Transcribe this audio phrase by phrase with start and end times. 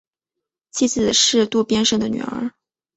[0.71, 2.51] 妻子是渡边胜的女儿。